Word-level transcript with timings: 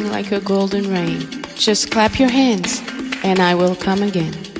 Like 0.00 0.32
a 0.32 0.40
golden 0.40 0.90
rain. 0.90 1.20
Just 1.54 1.90
clap 1.90 2.18
your 2.18 2.30
hands, 2.30 2.80
and 3.22 3.38
I 3.38 3.54
will 3.54 3.76
come 3.76 4.02
again. 4.02 4.51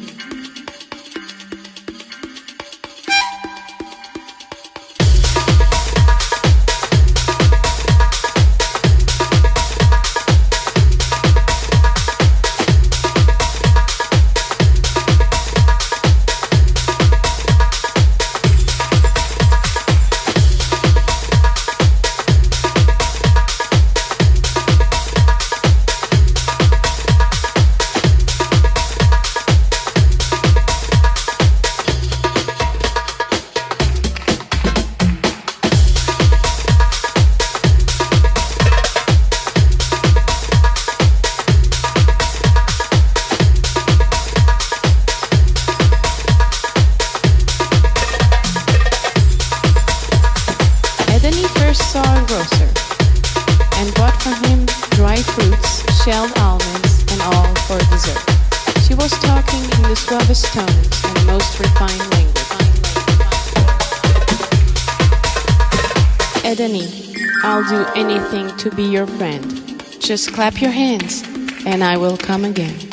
To 68.63 68.71
be 68.77 68.85
your 68.85 69.09
friend. 69.09 69.43
Just 69.99 70.33
clap 70.33 70.63
your 70.63 70.71
hands 70.71 71.25
and 71.67 71.83
I 71.83 71.97
will 71.97 72.17
come 72.17 72.45
again. 72.45 72.92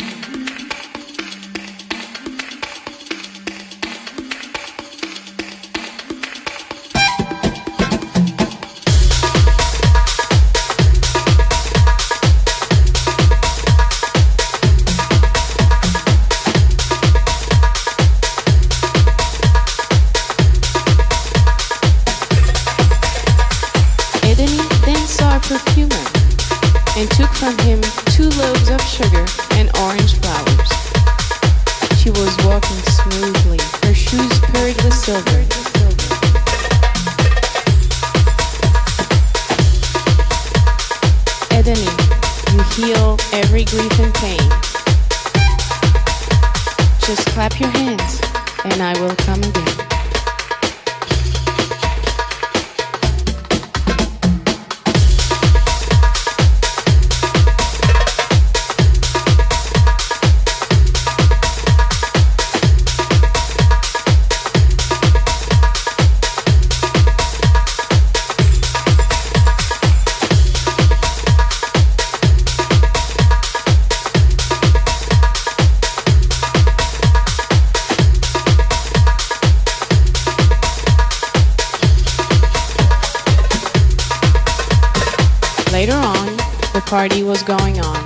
Party 86.89 87.21
was 87.21 87.43
going 87.43 87.79
on. 87.79 88.03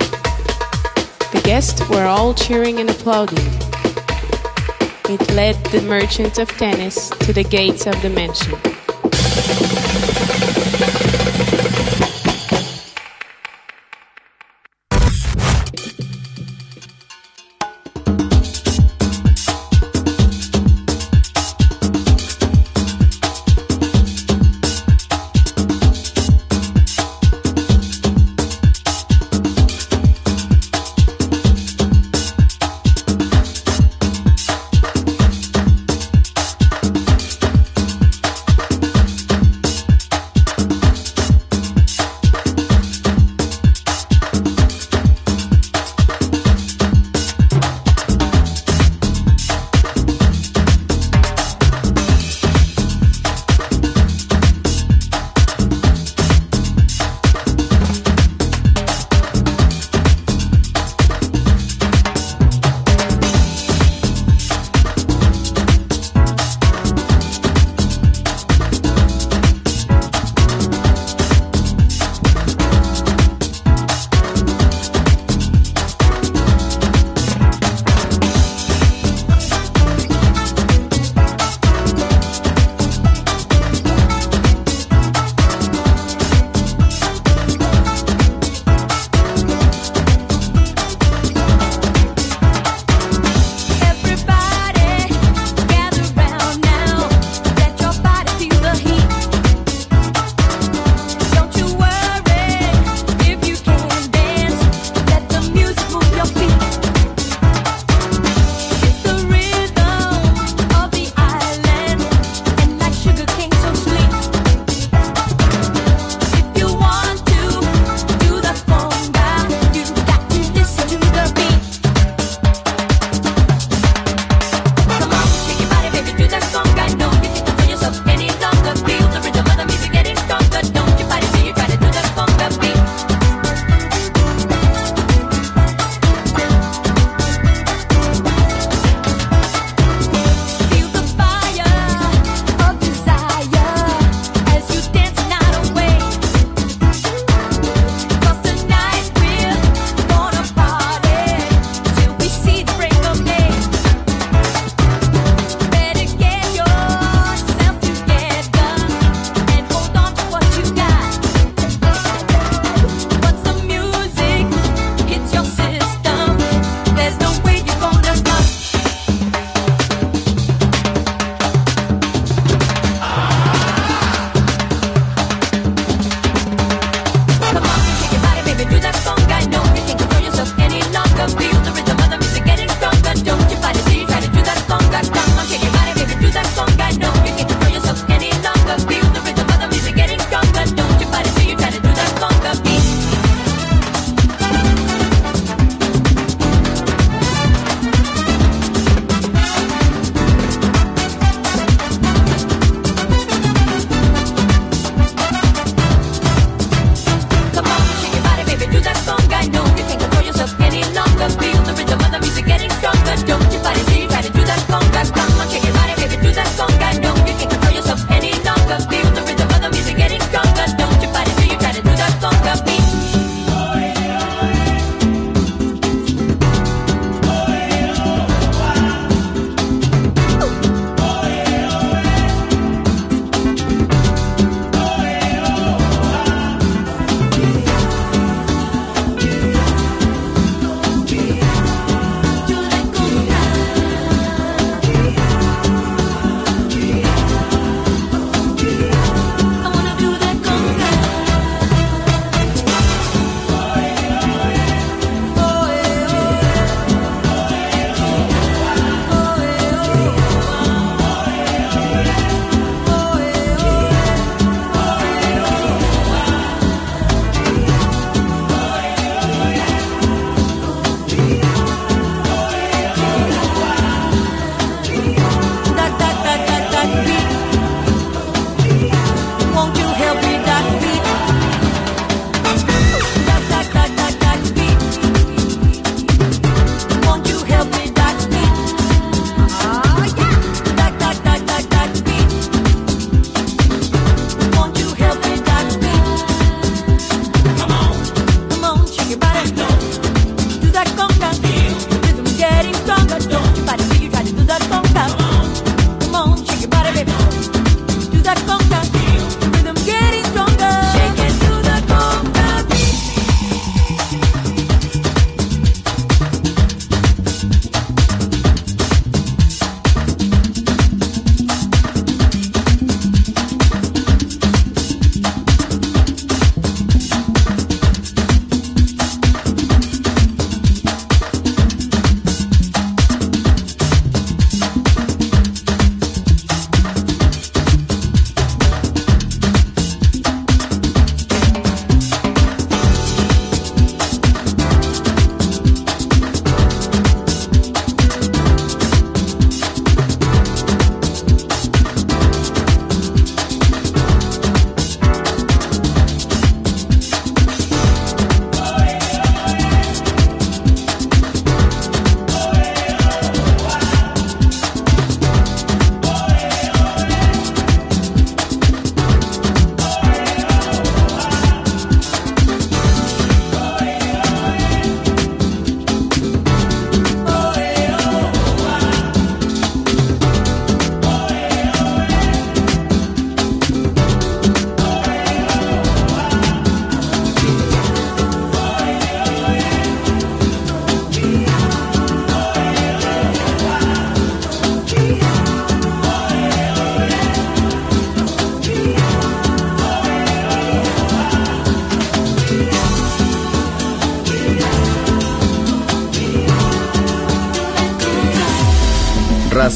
The 1.32 1.42
guests 1.46 1.88
were 1.88 2.04
all 2.04 2.34
cheering 2.34 2.80
and 2.80 2.90
applauding. 2.90 3.40
It 5.10 5.32
led 5.32 5.56
the 5.68 5.82
merchant 5.88 6.38
of 6.38 6.50
tennis 6.50 7.08
to 7.10 7.32
the 7.32 7.46
gates 7.46 7.88
of 7.88 8.02
the 8.02 8.10
mansion. 8.10 8.60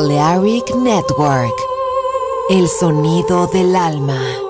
Balearic 0.00 0.74
Network. 0.76 1.52
El 2.48 2.66
sonido 2.68 3.46
del 3.48 3.76
alma. 3.76 4.49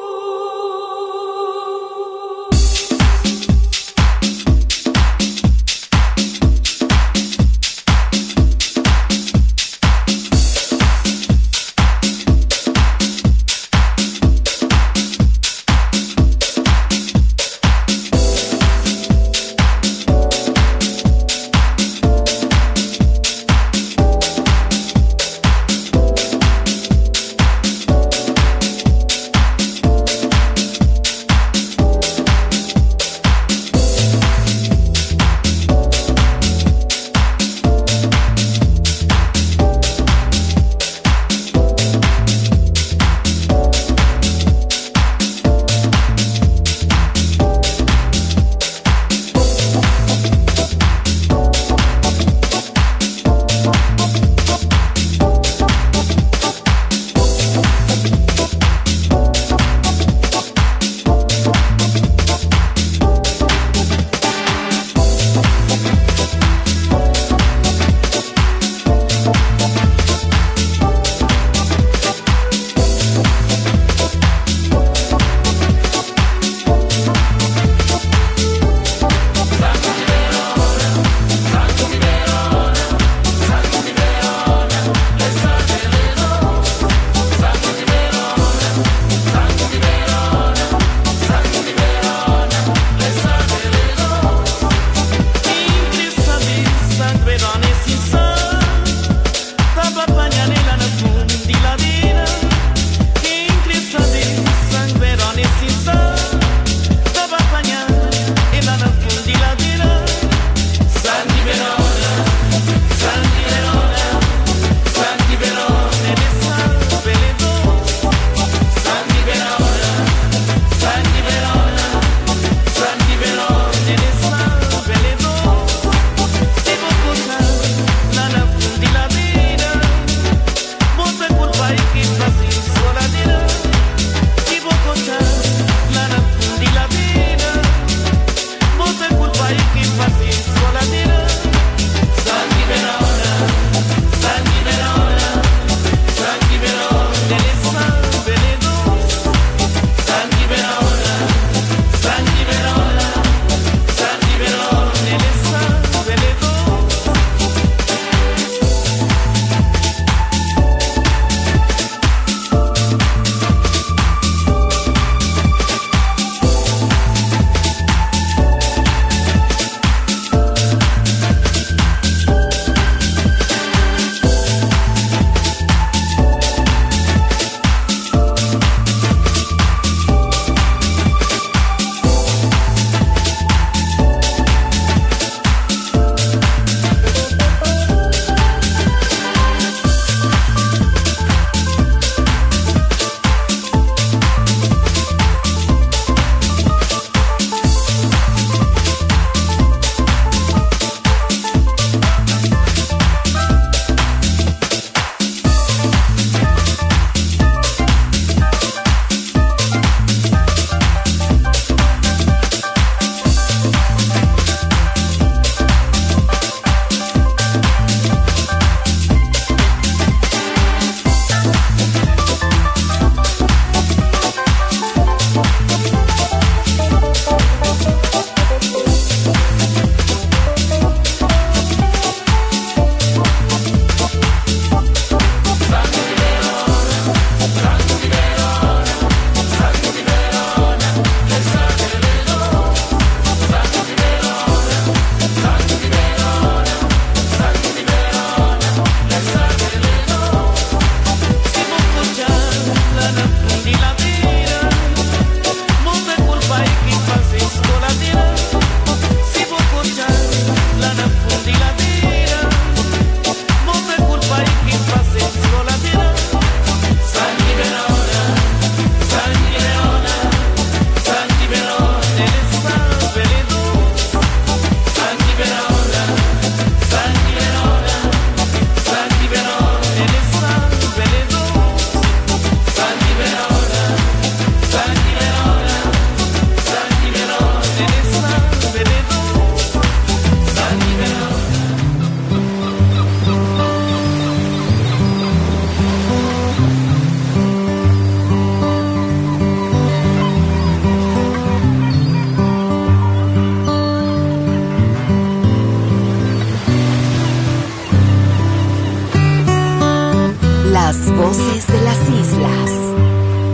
Las 310.72 311.10
voces 311.16 311.66
de 311.66 311.80
las 311.82 311.98
islas. 312.08 312.70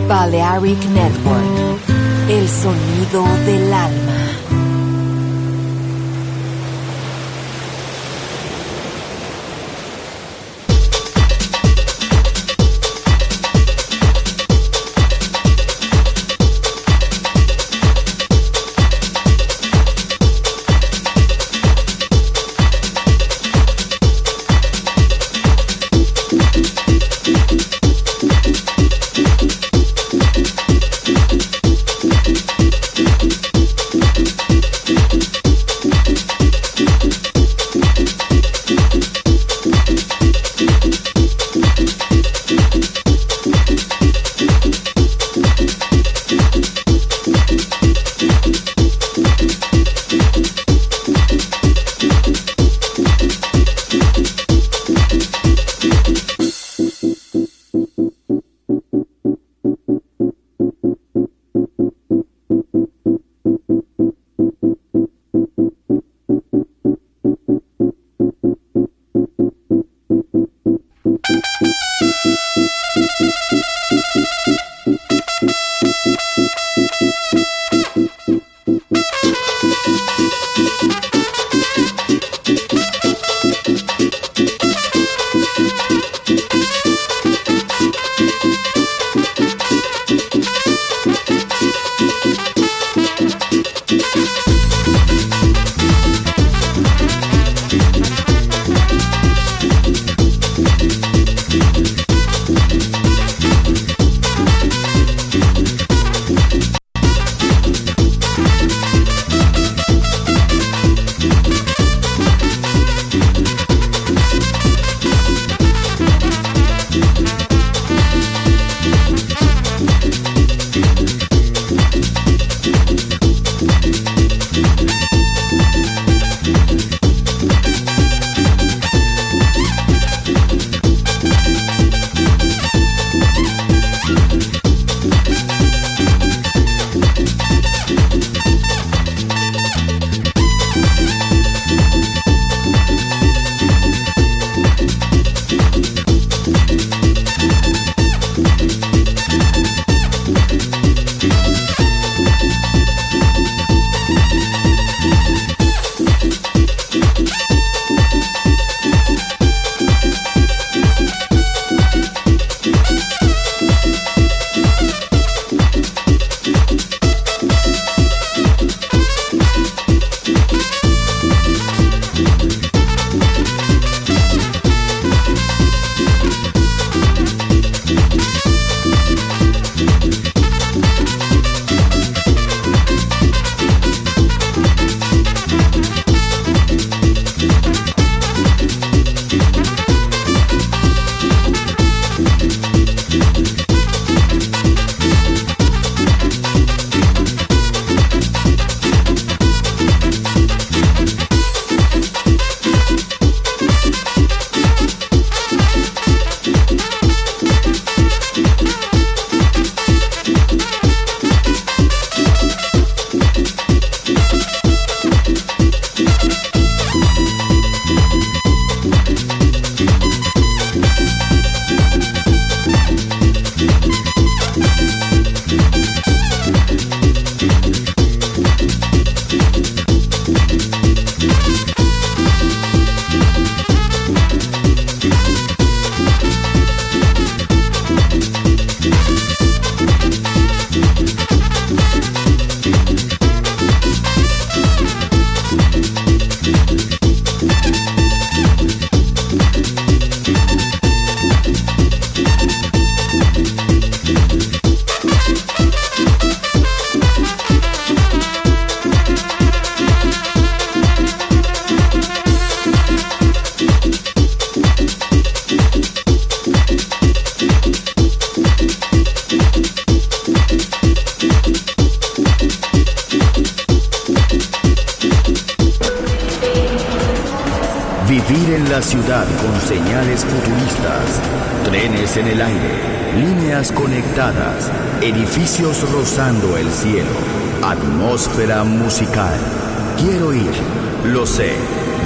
Balearic 0.06 0.84
Network. 0.90 1.80
El 2.28 2.46
sonido 2.46 3.24
del 3.46 3.72
alma. 3.72 4.25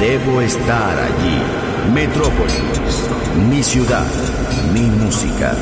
Debo 0.01 0.41
estar 0.41 0.99
allí. 0.99 1.41
Metrópolis, 1.95 3.07
mi 3.49 3.63
ciudad, 3.63 4.07
mi 4.73 4.83
música. 4.83 5.55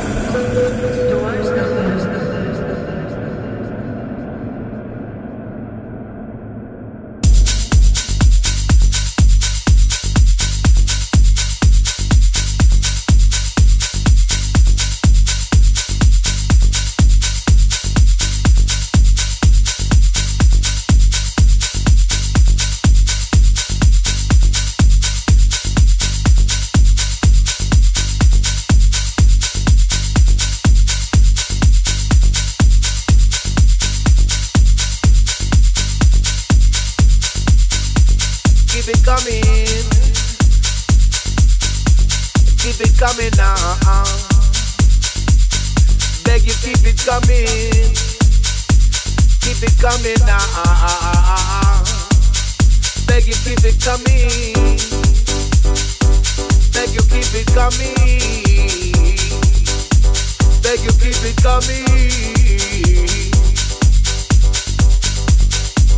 you 46.48 46.54
keep 46.64 46.86
it 46.86 46.96
coming. 47.04 47.44
Keep 49.44 49.60
it 49.68 49.76
coming 49.78 50.16
now. 50.24 51.84
Beg 53.06 53.26
you 53.26 53.36
keep 53.44 53.60
it 53.68 53.76
coming. 53.84 54.54
Beg 56.72 56.88
you 56.96 57.04
keep 57.12 57.34
it 57.36 57.46
coming. 57.52 57.94
Beg 60.62 60.80
you 60.80 60.92
keep 60.96 61.20
it 61.20 61.36
coming. 61.42 61.84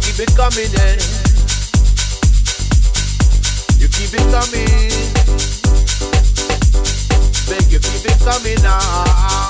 Keep 0.03 0.19
it 0.19 0.35
coming 0.35 0.71
then. 0.75 0.99
You 3.79 3.87
keep 3.87 4.15
it 4.19 4.27
coming. 4.35 4.91
Beg 7.47 7.71
you 7.71 7.79
keep 7.79 8.05
it 8.05 8.19
coming 8.25 8.61
now. 8.65 9.50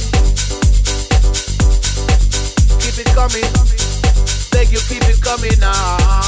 keep 2.91 3.07
it 3.07 3.13
coming. 3.15 3.47
Beg 4.51 4.71
you 4.71 4.79
keep 4.87 5.03
it 5.07 5.21
coming 5.21 5.57
now. 5.59 5.71
Ah. 5.73 6.27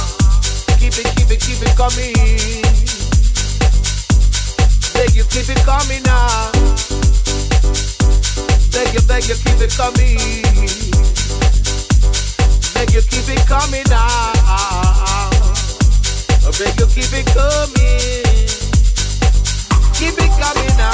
Keep 0.80 0.98
it, 0.98 1.08
keep 1.16 1.30
it, 1.30 1.42
keep 1.42 1.62
it 1.62 1.76
coming. 1.76 2.14
Beg 4.94 5.16
you 5.16 5.26
keep 5.26 5.50
it 5.50 5.60
coming 5.66 6.04
now. 6.04 6.28
Ah. 6.28 6.52
Beg 8.72 8.94
you, 8.94 9.02
beg 9.08 9.28
you 9.28 9.36
keep 9.36 9.60
it 9.60 9.76
coming. 9.76 10.18
Beg 12.74 12.94
you 12.94 13.02
keep 13.02 13.28
it 13.28 13.46
coming 13.48 13.84
now. 13.90 14.08
Ah. 14.48 15.30
Beg 16.60 16.80
you 16.80 16.88
keep 16.88 17.12
it 17.12 17.26
coming. 17.34 18.24
Keep 19.94 20.18
it 20.18 20.32
coming 20.40 20.78
now. 20.78 20.94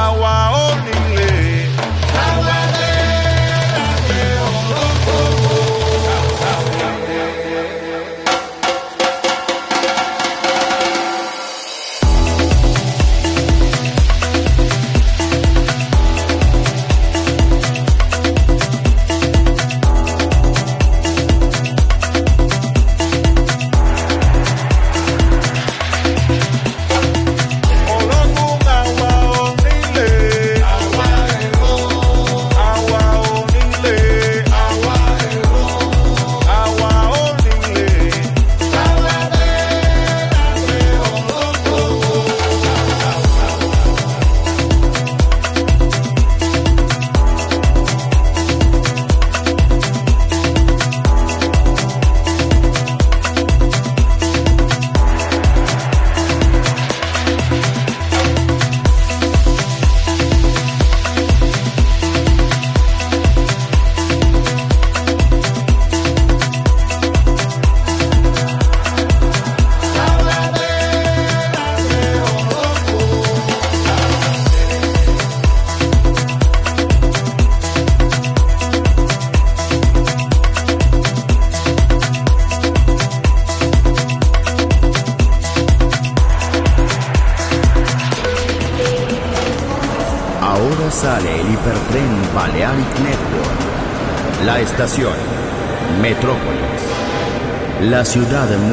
àwa 0.00 0.34
ò 0.64 0.66
ní. 0.84 1.01